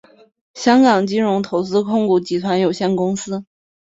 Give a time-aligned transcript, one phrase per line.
[0.55, 3.45] 香港金融投资控股集团有限公司。